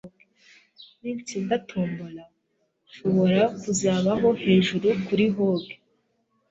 Ninsinda 1.01 1.53
tombola, 1.69 2.23
nzashobora 2.31 3.41
kubaho 3.61 4.29
hejuru 4.43 4.87
kuri 5.05 5.25
hog. 5.35 5.63